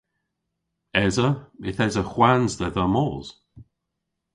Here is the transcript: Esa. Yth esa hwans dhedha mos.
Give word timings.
Esa. 1.05 1.29
Yth 1.69 1.83
esa 1.85 2.03
hwans 2.11 2.51
dhedha 2.59 2.85
mos. 2.93 3.27